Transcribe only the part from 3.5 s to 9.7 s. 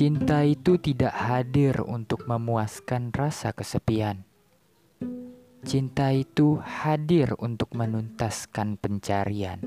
kesepian. Cinta itu hadir untuk menuntaskan pencarian.